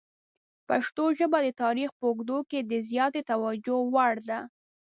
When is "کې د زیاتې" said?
2.49-3.21